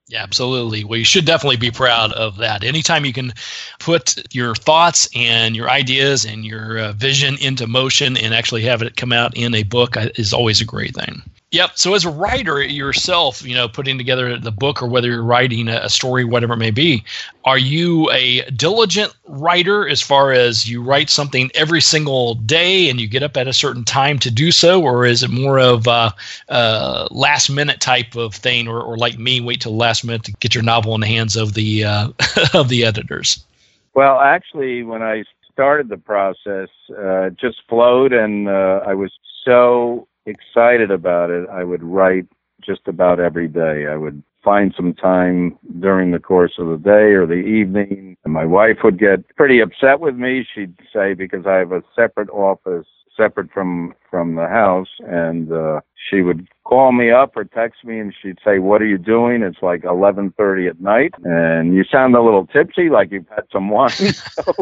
Yeah, 0.10 0.22
absolutely. 0.22 0.84
Well, 0.84 1.00
you 1.00 1.06
should 1.06 1.26
definitely 1.26 1.58
be 1.58 1.72
proud 1.72 2.12
of 2.12 2.38
that. 2.38 2.64
Anytime 2.64 3.06
you 3.06 3.14
can 3.14 3.34
put 3.80 4.34
your 4.34 4.54
thoughts 4.54 5.10
and 5.16 5.56
your 5.56 5.70
ideas 5.70 6.26
and 6.26 6.44
your 6.44 6.78
uh, 6.78 6.92
vision 6.92 7.38
into 7.40 7.68
motion 7.68 8.18
and 8.18 8.34
actually 8.34 8.64
have 8.64 8.82
it 8.82 8.98
come 8.98 9.14
out 9.14 9.38
in 9.38 9.56
a 9.56 9.64
book 9.64 9.96
uh, 9.96 10.10
is 10.16 10.34
always 10.34 10.60
a 10.60 10.66
great 10.66 10.94
thing. 10.94 11.22
Yep. 11.54 11.74
So 11.76 11.94
as 11.94 12.04
a 12.04 12.10
writer 12.10 12.64
yourself, 12.64 13.46
you 13.46 13.54
know, 13.54 13.68
putting 13.68 14.00
together 14.00 14.40
the 14.40 14.52
book 14.52 14.82
or 14.82 14.88
whether 14.88 15.08
you're 15.08 15.24
writing 15.24 15.68
a 15.68 15.88
story, 15.88 16.26
whatever 16.26 16.56
it 16.56 16.58
may 16.58 16.72
be, 16.72 17.04
are 17.46 17.60
you 17.60 18.10
a 18.10 18.42
diligent 18.50 19.14
writer 19.28 19.88
as 19.88 20.02
far 20.02 20.32
as 20.32 20.68
you 20.68 20.82
write 20.82 21.12
something 21.12 21.52
every 21.54 21.80
single 21.80 22.34
day 22.34 22.90
and 22.90 23.00
you 23.00 23.08
get 23.08 23.22
up 23.22 23.38
at 23.38 23.48
a 23.48 23.54
certain 23.54 23.84
time 23.84 24.18
to 24.18 24.32
do 24.32 24.52
so, 24.52 24.82
or 24.82 25.06
is 25.06 25.22
it 25.22 25.30
more 25.30 25.60
of 25.60 25.86
a, 25.86 26.12
a 26.50 27.08
last 27.12 27.52
minute 27.52 27.80
type 27.80 28.16
of 28.16 28.34
thing, 28.34 28.68
or, 28.68 28.82
or, 28.82 28.98
like 28.98 29.20
me, 29.20 29.40
wait 29.40 29.62
till 29.62 29.74
the 29.74 29.78
last 29.78 30.04
minute 30.04 30.24
to 30.24 30.32
get 30.40 30.56
your 30.56 30.64
novel 30.64 30.96
in 30.96 31.02
the 31.02 31.08
hands 31.08 31.36
of 31.36 31.54
the 31.54 31.84
uh, 31.84 32.10
of 32.56 32.70
the 32.70 32.84
editors? 32.84 33.46
Well, 33.94 34.20
actually, 34.20 34.82
when 34.82 35.04
I 35.04 35.24
started 35.52 35.90
the 35.90 35.98
process, 35.98 36.70
uh, 36.98 37.30
just 37.30 37.62
flowed, 37.70 38.12
and 38.12 38.50
uh, 38.50 38.82
I 38.88 38.96
was 38.96 39.12
so 39.46 40.08
excited 40.26 40.92
about 40.92 41.30
it, 41.30 41.48
I 41.50 41.64
would 41.64 41.84
write 41.84 42.28
just 42.62 42.88
about 42.88 43.20
every 43.20 43.48
day. 43.48 43.88
I 43.90 43.96
would 43.96 44.24
find 44.44 44.74
some 44.76 44.94
time 44.94 45.58
during 45.80 46.12
the 46.12 46.20
course 46.20 46.54
of 46.58 46.68
the 46.68 46.78
day 46.78 47.14
or 47.14 47.26
the 47.26 47.34
evening. 47.34 48.18
And 48.24 48.34
my 48.34 48.46
wife 48.46 48.78
would 48.84 49.00
get 49.00 49.28
pretty 49.36 49.60
upset 49.60 50.00
with 50.00 50.16
me. 50.16 50.46
She'd 50.54 50.76
say 50.94 51.14
because 51.14 51.46
I 51.46 51.56
have 51.56 51.72
a 51.72 51.84
separate 51.96 52.30
office 52.30 52.88
separate 53.16 53.52
from 53.52 53.94
from 54.10 54.36
the 54.36 54.48
house 54.48 54.88
and 55.08 55.52
uh 55.52 55.80
she 56.10 56.22
would 56.22 56.48
call 56.64 56.92
me 56.92 57.12
up 57.12 57.36
or 57.36 57.44
text 57.44 57.84
me 57.84 58.00
and 58.00 58.14
she'd 58.22 58.40
say 58.44 58.60
what 58.60 58.82
are 58.82 58.88
you 58.88 58.98
doing 58.98 59.44
it's 59.44 59.62
like 59.62 59.84
11:30 59.84 60.70
at 60.70 60.82
night 60.82 61.14
and 61.24 61.76
you 61.76 61.84
sound 61.84 62.16
a 62.16 62.22
little 62.22 62.48
tipsy 62.48 62.90
like 62.90 63.12
you've 63.12 63.30
had 63.30 63.44
some 63.52 63.70
wine 63.70 63.90
so, 63.92 64.54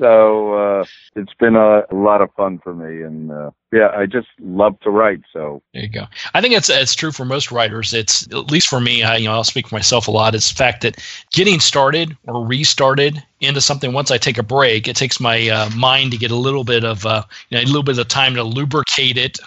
so 0.00 0.54
uh, 0.54 0.84
it's 1.14 1.34
been 1.34 1.56
a, 1.56 1.84
lot 1.92 2.22
of 2.22 2.32
fun 2.34 2.58
for 2.58 2.74
me, 2.74 3.02
and 3.02 3.30
uh, 3.30 3.50
yeah, 3.72 3.90
I 3.94 4.06
just 4.06 4.28
love 4.40 4.80
to 4.80 4.90
write. 4.90 5.20
So 5.32 5.62
there 5.74 5.82
you 5.82 5.88
go. 5.88 6.06
I 6.32 6.40
think 6.40 6.54
it's 6.54 6.70
it's 6.70 6.94
true 6.94 7.12
for 7.12 7.26
most 7.26 7.52
writers. 7.52 7.92
It's 7.92 8.26
at 8.28 8.50
least 8.50 8.68
for 8.68 8.80
me. 8.80 9.02
I, 9.02 9.16
you 9.16 9.26
know, 9.26 9.32
I'll 9.32 9.44
speak 9.44 9.68
for 9.68 9.74
myself 9.74 10.08
a 10.08 10.10
lot. 10.10 10.34
It's 10.34 10.48
the 10.48 10.56
fact 10.56 10.82
that 10.82 10.96
getting 11.32 11.60
started 11.60 12.16
or 12.26 12.46
restarted 12.46 13.22
into 13.40 13.60
something 13.60 13.92
once 13.92 14.10
I 14.10 14.18
take 14.18 14.38
a 14.38 14.42
break, 14.42 14.86
it 14.86 14.96
takes 14.96 15.18
my 15.18 15.48
uh, 15.48 15.70
mind 15.70 16.12
to 16.12 16.18
get 16.18 16.30
a 16.30 16.36
little 16.36 16.64
bit 16.64 16.84
of 16.84 17.06
uh, 17.06 17.24
you 17.48 17.56
know 17.56 17.64
a 17.64 17.66
little 17.66 17.82
bit 17.82 17.98
of 17.98 18.08
time 18.08 18.34
to 18.34 18.44
lubricate 18.44 19.16
it 19.16 19.38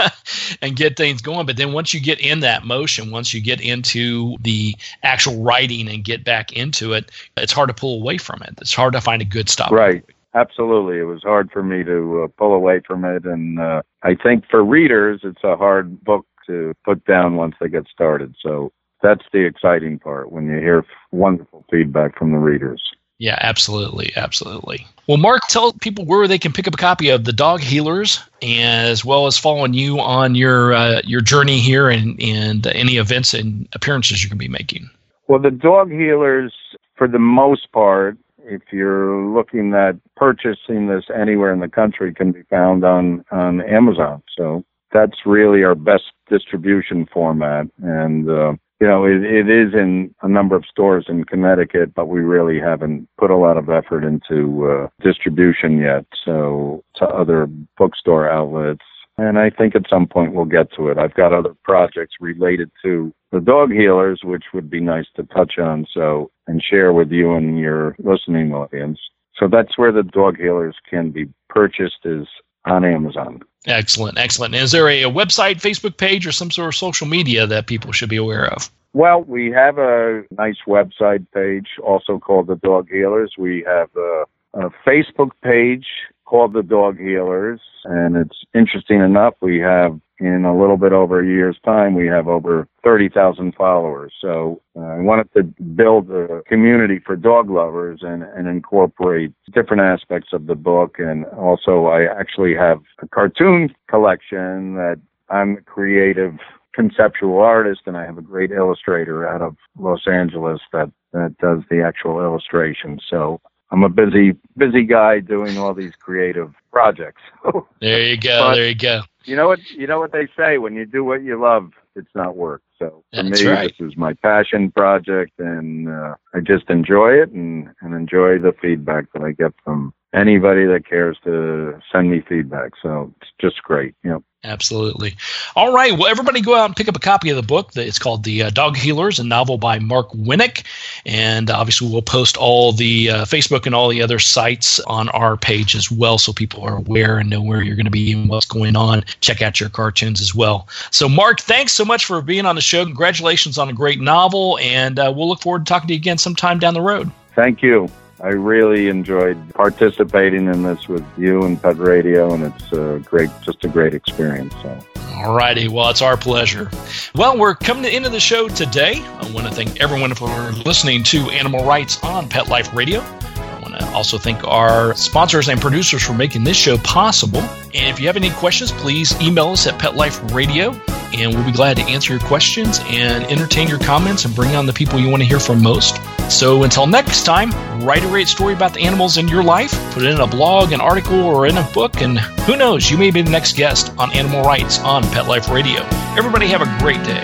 and 0.62 0.76
get 0.76 0.96
things 0.96 1.20
going. 1.20 1.46
But 1.46 1.56
then 1.56 1.72
once 1.72 1.92
you 1.92 2.00
get 2.00 2.20
in 2.20 2.40
that 2.40 2.64
motion, 2.64 3.10
once 3.10 3.34
you 3.34 3.40
get 3.40 3.60
into 3.60 4.36
the 4.40 4.74
actual 5.02 5.42
writing 5.42 5.88
and 5.88 6.04
get 6.04 6.24
back 6.24 6.52
into 6.52 6.92
it, 6.92 7.10
it's 7.36 7.52
hard 7.52 7.68
to 7.68 7.74
pull 7.74 8.00
away 8.00 8.18
from 8.18 8.42
it. 8.42 8.54
It's 8.60 8.74
hard 8.74 8.92
to 8.94 9.00
find 9.00 9.20
a 9.20 9.26
good 9.26 9.48
stop. 9.48 9.72
Right. 9.72 10.04
Absolutely. 10.34 10.98
It 10.98 11.04
was 11.04 11.22
hard 11.22 11.50
for 11.50 11.62
me 11.62 11.84
to 11.84 12.22
uh, 12.24 12.28
pull 12.38 12.54
away 12.54 12.80
from 12.86 13.04
it. 13.04 13.24
And 13.24 13.60
uh, 13.60 13.82
I 14.02 14.14
think 14.14 14.44
for 14.50 14.64
readers, 14.64 15.20
it's 15.24 15.44
a 15.44 15.56
hard 15.56 16.02
book 16.02 16.26
to 16.46 16.74
put 16.84 17.04
down 17.04 17.36
once 17.36 17.54
they 17.60 17.68
get 17.68 17.86
started. 17.88 18.34
So 18.40 18.72
that's 19.02 19.24
the 19.32 19.44
exciting 19.44 19.98
part 19.98 20.32
when 20.32 20.46
you 20.46 20.56
hear 20.56 20.86
wonderful 21.10 21.64
feedback 21.70 22.18
from 22.18 22.32
the 22.32 22.38
readers. 22.38 22.82
Yeah, 23.22 23.38
absolutely. 23.40 24.12
Absolutely. 24.16 24.84
Well, 25.06 25.16
Mark, 25.16 25.42
tell 25.48 25.72
people 25.74 26.04
where 26.04 26.26
they 26.26 26.40
can 26.40 26.52
pick 26.52 26.66
up 26.66 26.74
a 26.74 26.76
copy 26.76 27.08
of 27.08 27.22
The 27.22 27.32
Dog 27.32 27.60
Healers, 27.60 28.18
as 28.42 29.04
well 29.04 29.28
as 29.28 29.38
following 29.38 29.74
you 29.74 30.00
on 30.00 30.34
your 30.34 30.72
uh, 30.72 31.02
your 31.04 31.20
journey 31.20 31.60
here 31.60 31.88
and, 31.88 32.20
and 32.20 32.66
any 32.66 32.96
events 32.96 33.32
and 33.32 33.68
appearances 33.74 34.24
you're 34.24 34.28
going 34.28 34.40
to 34.40 34.44
be 34.44 34.48
making. 34.48 34.90
Well, 35.28 35.38
The 35.38 35.52
Dog 35.52 35.92
Healers, 35.92 36.52
for 36.96 37.06
the 37.06 37.20
most 37.20 37.70
part, 37.70 38.18
if 38.38 38.62
you're 38.72 39.24
looking 39.32 39.72
at 39.72 39.94
purchasing 40.16 40.88
this 40.88 41.04
anywhere 41.14 41.52
in 41.52 41.60
the 41.60 41.68
country, 41.68 42.12
can 42.12 42.32
be 42.32 42.42
found 42.50 42.84
on 42.84 43.24
on 43.30 43.60
Amazon. 43.60 44.24
So 44.36 44.64
that's 44.90 45.24
really 45.24 45.62
our 45.62 45.76
best 45.76 46.10
distribution 46.28 47.06
format, 47.12 47.68
and 47.84 48.28
uh, 48.28 48.54
you 48.82 48.88
know 48.88 49.04
it, 49.04 49.22
it 49.22 49.48
is 49.48 49.74
in 49.74 50.12
a 50.22 50.28
number 50.28 50.56
of 50.56 50.64
stores 50.68 51.06
in 51.08 51.22
Connecticut, 51.24 51.94
but 51.94 52.08
we 52.08 52.18
really 52.20 52.58
haven't 52.58 53.08
put 53.16 53.30
a 53.30 53.36
lot 53.36 53.56
of 53.56 53.70
effort 53.70 54.02
into 54.02 54.68
uh, 54.68 54.88
distribution 55.00 55.78
yet. 55.78 56.04
So 56.24 56.82
to 56.96 57.04
other 57.06 57.46
bookstore 57.78 58.28
outlets 58.28 58.82
and 59.18 59.38
I 59.38 59.50
think 59.50 59.76
at 59.76 59.88
some 59.88 60.06
point 60.06 60.32
we'll 60.32 60.46
get 60.46 60.72
to 60.76 60.88
it. 60.88 60.98
I've 60.98 61.14
got 61.14 61.32
other 61.32 61.54
projects 61.62 62.14
related 62.20 62.70
to 62.82 63.12
the 63.30 63.40
dog 63.40 63.70
healers, 63.70 64.20
which 64.24 64.44
would 64.52 64.68
be 64.68 64.80
nice 64.80 65.06
to 65.16 65.22
touch 65.24 65.58
on 65.58 65.86
so 65.94 66.30
and 66.48 66.62
share 66.62 66.92
with 66.92 67.12
you 67.12 67.34
and 67.34 67.58
your 67.58 67.94
listening 67.98 68.52
audience. 68.52 68.98
So 69.36 69.48
that's 69.48 69.78
where 69.78 69.92
the 69.92 70.02
dog 70.02 70.38
healers 70.38 70.76
can 70.88 71.10
be 71.10 71.26
purchased 71.48 72.04
is 72.04 72.26
on 72.64 72.84
Amazon. 72.84 73.42
Excellent, 73.66 74.18
excellent. 74.18 74.54
Is 74.54 74.72
there 74.72 74.88
a, 74.88 75.02
a 75.04 75.10
website, 75.10 75.56
Facebook 75.60 75.96
page, 75.96 76.26
or 76.26 76.32
some 76.32 76.50
sort 76.50 76.68
of 76.68 76.74
social 76.74 77.06
media 77.06 77.46
that 77.46 77.66
people 77.66 77.92
should 77.92 78.08
be 78.08 78.16
aware 78.16 78.46
of? 78.46 78.70
Well, 78.92 79.22
we 79.22 79.50
have 79.52 79.78
a 79.78 80.24
nice 80.32 80.58
website 80.66 81.26
page, 81.32 81.68
also 81.82 82.18
called 82.18 82.48
the 82.48 82.56
Dog 82.56 82.88
Healers. 82.90 83.34
We 83.38 83.64
have 83.66 83.88
a, 83.96 84.24
a 84.54 84.70
Facebook 84.86 85.30
page 85.42 85.86
called 86.24 86.52
the 86.52 86.62
Dog 86.62 86.98
Healers, 86.98 87.60
and 87.84 88.16
it's 88.16 88.44
interesting 88.54 89.00
enough. 89.00 89.34
We 89.40 89.60
have 89.60 89.98
in 90.22 90.44
a 90.44 90.56
little 90.56 90.76
bit 90.76 90.92
over 90.92 91.20
a 91.20 91.26
year's 91.26 91.58
time, 91.64 91.94
we 91.94 92.06
have 92.06 92.28
over 92.28 92.68
30,000 92.84 93.54
followers. 93.56 94.12
So 94.20 94.62
uh, 94.76 94.80
I 94.80 94.98
wanted 95.00 95.32
to 95.34 95.42
build 95.42 96.10
a 96.12 96.42
community 96.46 97.00
for 97.04 97.16
dog 97.16 97.50
lovers 97.50 98.00
and, 98.02 98.22
and 98.22 98.46
incorporate 98.46 99.32
different 99.52 99.82
aspects 99.82 100.32
of 100.32 100.46
the 100.46 100.54
book. 100.54 100.96
And 100.98 101.24
also, 101.36 101.86
I 101.86 102.04
actually 102.04 102.54
have 102.54 102.80
a 103.00 103.08
cartoon 103.08 103.74
collection 103.88 104.74
that 104.76 105.00
I'm 105.28 105.56
the 105.56 105.62
creative 105.62 106.38
conceptual 106.72 107.40
artist, 107.40 107.82
and 107.86 107.96
I 107.96 108.04
have 108.06 108.16
a 108.16 108.22
great 108.22 108.52
illustrator 108.52 109.28
out 109.28 109.42
of 109.42 109.56
Los 109.78 110.06
Angeles 110.06 110.60
that 110.72 110.90
that 111.12 111.36
does 111.38 111.60
the 111.68 111.82
actual 111.82 112.20
illustration. 112.22 112.98
So 113.10 113.40
I'm 113.70 113.82
a 113.82 113.88
busy 113.88 114.36
busy 114.56 114.84
guy 114.84 115.20
doing 115.20 115.58
all 115.58 115.74
these 115.74 115.94
creative 115.96 116.54
projects. 116.70 117.22
there 117.80 118.02
you 118.02 118.16
go. 118.16 118.48
But- 118.48 118.54
there 118.54 118.68
you 118.68 118.74
go. 118.74 119.02
You 119.24 119.36
know 119.36 119.48
what 119.48 119.60
you 119.70 119.86
know 119.86 119.98
what 119.98 120.12
they 120.12 120.28
say 120.36 120.58
when 120.58 120.74
you 120.74 120.86
do 120.86 121.04
what 121.04 121.22
you 121.22 121.40
love, 121.40 121.70
it's 121.94 122.14
not 122.14 122.36
work. 122.36 122.62
So 122.78 123.04
for 123.14 123.22
That's 123.22 123.42
me, 123.42 123.48
right. 123.48 123.72
this 123.78 123.88
is 123.88 123.96
my 123.96 124.14
passion 124.14 124.70
project, 124.72 125.32
and 125.38 125.88
uh, 125.88 126.14
I 126.34 126.40
just 126.40 126.68
enjoy 126.68 127.12
it 127.12 127.30
and, 127.30 127.68
and 127.80 127.94
enjoy 127.94 128.38
the 128.38 128.52
feedback 128.60 129.06
that 129.12 129.22
I 129.22 129.32
get 129.32 129.52
from 129.64 129.94
anybody 130.14 130.66
that 130.66 130.86
cares 130.86 131.18
to 131.24 131.80
send 131.90 132.10
me 132.10 132.20
feedback. 132.20 132.72
So 132.82 133.12
it's 133.20 133.30
just 133.40 133.62
great. 133.62 133.94
You 134.02 134.10
know. 134.10 134.24
Absolutely. 134.44 135.14
All 135.54 135.72
right. 135.72 135.92
Well, 135.92 136.08
everybody 136.08 136.40
go 136.40 136.56
out 136.56 136.64
and 136.64 136.74
pick 136.74 136.88
up 136.88 136.96
a 136.96 137.00
copy 137.00 137.30
of 137.30 137.36
the 137.36 137.44
book. 137.44 137.70
It's 137.76 138.00
called 138.00 138.24
The 138.24 138.42
uh, 138.42 138.50
Dog 138.50 138.76
Healers, 138.76 139.20
a 139.20 139.24
novel 139.24 139.56
by 139.56 139.78
Mark 139.78 140.10
Winnick. 140.10 140.64
And 141.06 141.48
obviously, 141.48 141.88
we'll 141.88 142.02
post 142.02 142.36
all 142.36 142.72
the 142.72 143.10
uh, 143.10 143.24
Facebook 143.24 143.66
and 143.66 143.74
all 143.74 143.88
the 143.88 144.02
other 144.02 144.18
sites 144.18 144.80
on 144.80 145.08
our 145.10 145.36
page 145.36 145.76
as 145.76 145.92
well 145.92 146.18
so 146.18 146.32
people 146.32 146.64
are 146.64 146.76
aware 146.76 147.18
and 147.18 147.30
know 147.30 147.40
where 147.40 147.62
you're 147.62 147.76
going 147.76 147.84
to 147.84 147.90
be 147.90 148.12
and 148.12 148.28
what's 148.28 148.46
going 148.46 148.74
on. 148.74 149.04
Check 149.20 149.42
out 149.42 149.60
your 149.60 149.68
cartoons 149.68 150.20
as 150.20 150.34
well. 150.34 150.66
So, 150.90 151.08
Mark, 151.08 151.40
thanks 151.40 151.72
so 151.72 151.84
much 151.84 152.04
for 152.04 152.20
being 152.20 152.44
on 152.44 152.56
the 152.56 152.62
show. 152.62 152.84
Congratulations 152.84 153.58
on 153.58 153.68
a 153.68 153.72
great 153.72 154.00
novel. 154.00 154.58
And 154.60 154.98
uh, 154.98 155.12
we'll 155.14 155.28
look 155.28 155.40
forward 155.40 155.66
to 155.66 155.70
talking 155.70 155.86
to 155.86 155.94
you 155.94 155.98
again 155.98 156.18
sometime 156.18 156.58
down 156.58 156.74
the 156.74 156.80
road. 156.80 157.12
Thank 157.36 157.62
you. 157.62 157.88
I 158.22 158.28
really 158.28 158.88
enjoyed 158.88 159.52
participating 159.52 160.46
in 160.46 160.62
this 160.62 160.86
with 160.86 161.04
you 161.18 161.42
and 161.42 161.60
Pet 161.60 161.76
Radio, 161.76 162.32
and 162.32 162.44
it's 162.44 162.72
a 162.72 163.02
great, 163.04 163.30
just 163.42 163.64
a 163.64 163.68
great 163.68 163.94
experience. 163.94 164.54
So. 164.62 164.78
All 165.16 165.34
righty. 165.34 165.66
Well, 165.66 165.90
it's 165.90 166.02
our 166.02 166.16
pleasure. 166.16 166.70
Well, 167.16 167.36
we're 167.36 167.56
coming 167.56 167.82
to 167.82 167.90
the 167.90 167.96
end 167.96 168.06
of 168.06 168.12
the 168.12 168.20
show 168.20 168.46
today. 168.46 168.94
I 169.02 169.30
want 169.32 169.48
to 169.48 169.52
thank 169.52 169.80
everyone 169.80 170.14
for 170.14 170.28
listening 170.64 171.02
to 171.04 171.18
Animal 171.30 171.64
Writes 171.64 172.00
on 172.04 172.28
Pet 172.28 172.46
Life 172.46 172.72
Radio. 172.72 173.00
I 173.00 173.58
want 173.60 173.74
to 173.80 173.84
also 173.86 174.18
thank 174.18 174.46
our 174.46 174.94
sponsors 174.94 175.48
and 175.48 175.60
producers 175.60 176.04
for 176.04 176.14
making 176.14 176.44
this 176.44 176.56
show 176.56 176.78
possible. 176.78 177.40
And 177.74 177.88
if 177.88 177.98
you 177.98 178.06
have 178.06 178.16
any 178.16 178.30
questions, 178.30 178.70
please 178.70 179.20
email 179.20 179.48
us 179.48 179.66
at 179.66 179.80
Pet 179.80 179.96
Life 179.96 180.32
Radio, 180.32 180.70
and 181.12 181.34
we'll 181.34 181.44
be 181.44 181.50
glad 181.50 181.76
to 181.78 181.82
answer 181.82 182.12
your 182.12 182.22
questions 182.22 182.78
and 182.84 183.24
entertain 183.24 183.66
your 183.66 183.80
comments 183.80 184.24
and 184.24 184.32
bring 184.36 184.54
on 184.54 184.66
the 184.66 184.72
people 184.72 185.00
you 185.00 185.08
want 185.08 185.22
to 185.22 185.28
hear 185.28 185.40
from 185.40 185.60
most. 185.60 185.96
So 186.32 186.64
until 186.64 186.86
next 186.86 187.24
time, 187.24 187.50
write 187.84 188.02
a 188.02 188.06
great 188.08 188.26
story 188.26 188.54
about 188.54 188.72
the 188.72 188.80
animals 188.80 189.18
in 189.18 189.28
your 189.28 189.44
life, 189.44 189.70
put 189.92 190.02
it 190.02 190.10
in 190.10 190.18
a 190.18 190.26
blog, 190.26 190.72
an 190.72 190.80
article, 190.80 191.20
or 191.20 191.46
in 191.46 191.58
a 191.58 191.62
book, 191.72 192.00
and 192.00 192.18
who 192.18 192.56
knows, 192.56 192.90
you 192.90 192.96
may 192.96 193.10
be 193.10 193.20
the 193.22 193.30
next 193.30 193.54
guest 193.54 193.92
on 193.98 194.10
Animal 194.12 194.42
Writes 194.42 194.78
on 194.80 195.02
Pet 195.10 195.28
Life 195.28 195.50
Radio. 195.50 195.82
Everybody 196.16 196.46
have 196.48 196.62
a 196.62 196.78
great 196.82 197.04
day. 197.04 197.22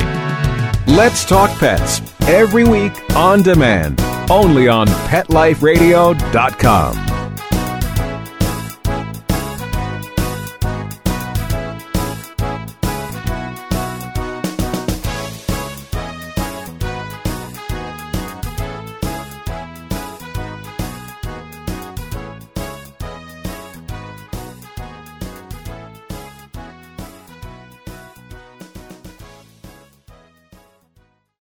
Let's 0.86 1.24
Talk 1.24 1.50
Pets 1.58 2.02
every 2.28 2.64
week 2.64 2.92
on 3.16 3.40
demand, 3.42 3.98
only 4.30 4.68
on 4.68 4.86
PetLifeRadio.com. 4.86 7.07